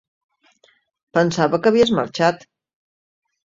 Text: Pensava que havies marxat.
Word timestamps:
Pensava 1.19 1.61
que 1.67 1.71
havies 1.75 1.95
marxat. 2.03 2.51